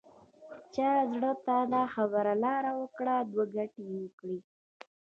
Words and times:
چا 0.73 0.89
زړه 1.13 1.31
ته 1.45 1.55
دا 1.73 1.83
خبره 1.93 2.33
لاره 2.43 2.71
وکړي 2.81 3.17
دوه 3.31 3.45
ګټې 3.55 3.85
وکړي. 4.01 4.37